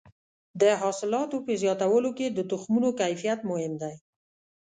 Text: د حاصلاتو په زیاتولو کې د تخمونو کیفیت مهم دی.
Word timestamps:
د 0.61 0.63
حاصلاتو 0.81 1.37
په 1.45 1.51
زیاتولو 1.61 2.09
کې 2.17 2.27
د 2.29 2.39
تخمونو 2.51 2.89
کیفیت 2.99 3.39
مهم 3.49 3.73
دی. 3.81 3.93